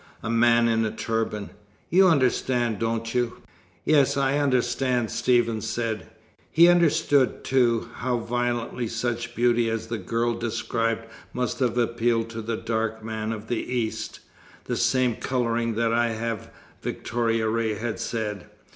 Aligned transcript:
A 0.23 0.31
man 0.31 0.67
in 0.67 0.83
a 0.83 0.89
turban! 0.89 1.51
You 1.91 2.07
understand, 2.07 2.79
don't 2.79 3.13
you?" 3.13 3.43
"Yes, 3.85 4.17
I 4.17 4.39
understand," 4.39 5.11
Stephen 5.11 5.61
said. 5.61 6.07
He 6.49 6.67
understood, 6.67 7.43
too, 7.43 7.87
how 7.97 8.17
violently 8.17 8.87
such 8.87 9.35
beauty 9.35 9.69
as 9.69 9.89
the 9.89 9.99
girl 9.99 10.33
described 10.33 11.05
must 11.33 11.59
have 11.59 11.77
appealed 11.77 12.31
to 12.31 12.41
the 12.41 12.57
dark 12.57 13.03
man 13.03 13.31
of 13.31 13.47
the 13.47 13.61
East. 13.63 14.21
"The 14.63 14.75
same 14.75 15.17
colouring 15.17 15.75
that 15.75 15.93
I 15.93 16.07
have," 16.13 16.49
Victoria 16.81 17.47
Ray 17.47 17.75
had 17.75 17.99
said. 17.99 18.47